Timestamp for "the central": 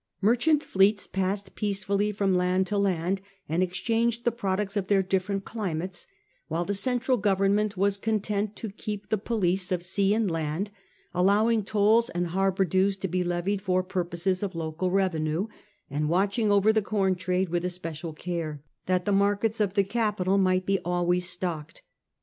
6.65-7.17